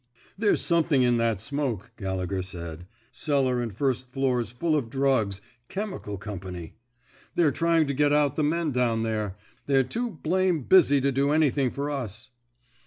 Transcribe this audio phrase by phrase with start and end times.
[0.35, 2.87] There's something in that smoke," Gallegher said.
[3.11, 6.73] Cellar and first floor's full of drugs— chemical company.
[7.35, 9.37] They're trying to get out the men down there.
[9.67, 12.31] They're too blame busy to do anything for us."